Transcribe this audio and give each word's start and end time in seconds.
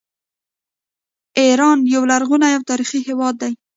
ایران 1.39 1.79
یو 1.93 2.03
لرغونی 2.11 2.51
او 2.57 2.61
تاریخي 2.69 2.99
هیواد 3.07 3.35
دی. 3.41 3.51